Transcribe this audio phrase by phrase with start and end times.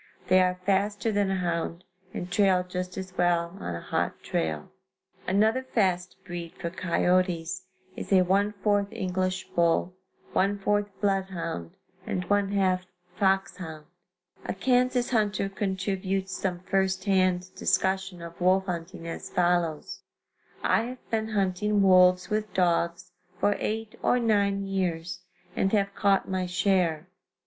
[0.29, 4.71] They are faster than a hound and trail just as well on a hot trail.
[5.27, 9.93] Another fast breed for coyotes is a one fourth English bull,
[10.33, 11.75] one fourth blood hound
[12.07, 13.85] and one half fox hound.
[14.47, 15.11] [Illustration: Typical Western Wolf Hounds.] A Kansas
[15.47, 20.01] hunter contributes some first hand discussion of wolf hunting as follows:
[20.63, 25.19] I have been hunting wolves with dogs for eight or nine years
[25.55, 27.07] and have caught my share.